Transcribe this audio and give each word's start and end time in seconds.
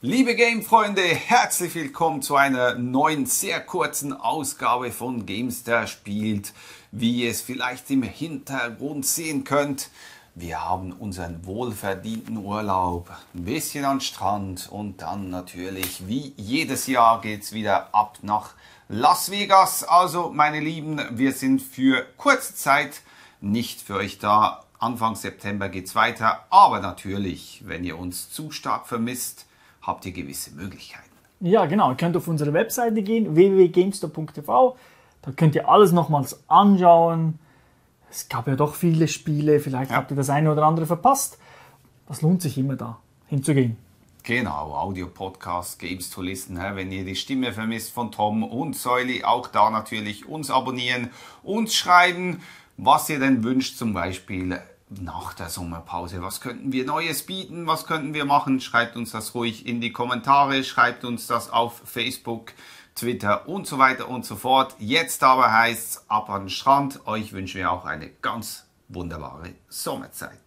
Liebe 0.00 0.36
Game-Freunde, 0.36 1.02
herzlich 1.02 1.74
willkommen 1.74 2.22
zu 2.22 2.36
einer 2.36 2.76
neuen, 2.76 3.26
sehr 3.26 3.60
kurzen 3.60 4.12
Ausgabe 4.12 4.92
von 4.92 5.26
Gamester 5.26 5.88
spielt. 5.88 6.52
Wie 6.92 7.24
ihr 7.24 7.32
es 7.32 7.42
vielleicht 7.42 7.90
im 7.90 8.04
Hintergrund 8.04 9.04
sehen 9.04 9.42
könnt, 9.42 9.90
wir 10.36 10.64
haben 10.64 10.92
unseren 10.92 11.44
wohlverdienten 11.44 12.36
Urlaub, 12.36 13.10
ein 13.34 13.44
bisschen 13.44 13.84
an 13.84 14.00
Strand 14.00 14.68
und 14.70 15.02
dann 15.02 15.30
natürlich, 15.30 16.06
wie 16.06 16.32
jedes 16.36 16.86
Jahr, 16.86 17.20
geht's 17.20 17.52
wieder 17.52 17.92
ab 17.92 18.18
nach 18.22 18.50
Las 18.88 19.32
Vegas. 19.32 19.82
Also, 19.82 20.30
meine 20.30 20.60
Lieben, 20.60 21.00
wir 21.10 21.32
sind 21.32 21.60
für 21.60 22.06
kurze 22.16 22.54
Zeit 22.54 23.00
nicht 23.40 23.80
für 23.80 23.96
euch 23.96 24.20
da. 24.20 24.62
Anfang 24.78 25.16
September 25.16 25.68
geht's 25.68 25.96
weiter, 25.96 26.44
aber 26.50 26.78
natürlich, 26.78 27.62
wenn 27.66 27.82
ihr 27.82 27.98
uns 27.98 28.30
zu 28.30 28.52
stark 28.52 28.86
vermisst, 28.86 29.46
habt 29.88 30.04
ihr 30.04 30.12
gewisse 30.12 30.52
Möglichkeiten. 30.52 31.08
Ja, 31.40 31.64
genau. 31.66 31.90
Ihr 31.90 31.96
könnt 31.96 32.16
auf 32.16 32.28
unsere 32.28 32.52
Webseite 32.52 33.02
gehen, 33.02 33.34
www.gamestop.tv. 33.34 34.76
Da 35.22 35.32
könnt 35.32 35.54
ihr 35.54 35.68
alles 35.68 35.92
nochmals 35.92 36.38
anschauen. 36.46 37.38
Es 38.10 38.28
gab 38.28 38.46
ja 38.48 38.54
doch 38.54 38.74
viele 38.74 39.08
Spiele. 39.08 39.60
Vielleicht 39.60 39.90
ja. 39.90 39.96
habt 39.96 40.10
ihr 40.10 40.16
das 40.16 40.30
eine 40.30 40.52
oder 40.52 40.64
andere 40.64 40.86
verpasst. 40.86 41.38
Das 42.06 42.22
lohnt 42.22 42.42
sich 42.42 42.58
immer 42.58 42.76
da 42.76 42.98
hinzugehen. 43.28 43.76
Genau, 44.24 44.74
Audio-Podcast, 44.74 45.78
Games 45.78 46.10
to 46.10 46.20
Listen. 46.20 46.58
Wenn 46.58 46.92
ihr 46.92 47.04
die 47.04 47.16
Stimme 47.16 47.52
vermisst 47.52 47.94
von 47.94 48.12
Tom 48.12 48.42
und 48.42 48.76
Säuli, 48.76 49.24
auch 49.24 49.46
da 49.46 49.70
natürlich 49.70 50.28
uns 50.28 50.50
abonnieren, 50.50 51.08
uns 51.42 51.74
schreiben, 51.74 52.42
was 52.76 53.08
ihr 53.08 53.20
denn 53.20 53.42
wünscht, 53.42 53.78
zum 53.78 53.94
Beispiel 53.94 54.60
nach 54.90 55.34
der 55.34 55.48
Sommerpause. 55.48 56.22
Was 56.22 56.40
könnten 56.40 56.72
wir 56.72 56.84
Neues 56.84 57.24
bieten? 57.24 57.66
Was 57.66 57.86
könnten 57.86 58.14
wir 58.14 58.24
machen? 58.24 58.60
Schreibt 58.60 58.96
uns 58.96 59.12
das 59.12 59.34
ruhig 59.34 59.66
in 59.66 59.80
die 59.80 59.92
Kommentare, 59.92 60.64
schreibt 60.64 61.04
uns 61.04 61.26
das 61.26 61.50
auf 61.50 61.82
Facebook, 61.84 62.52
Twitter 62.94 63.48
und 63.48 63.66
so 63.66 63.78
weiter 63.78 64.08
und 64.08 64.24
so 64.24 64.36
fort. 64.36 64.74
Jetzt 64.78 65.22
aber 65.22 65.52
heißt 65.52 65.90
es 65.90 66.10
ab 66.10 66.30
an 66.30 66.44
den 66.44 66.48
Strand. 66.50 67.06
Euch 67.06 67.32
wünschen 67.32 67.58
wir 67.58 67.70
auch 67.70 67.84
eine 67.84 68.08
ganz 68.08 68.66
wunderbare 68.88 69.54
Sommerzeit. 69.68 70.40